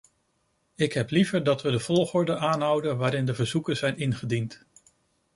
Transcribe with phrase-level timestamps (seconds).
[0.75, 4.65] Ik heb liever dat we de volgorde aanhouden waarin de verzoeken zijn ingediend.